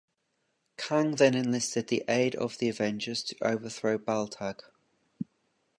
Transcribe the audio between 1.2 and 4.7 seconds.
enlisted the aid of the Avengers to overthrow Baltag.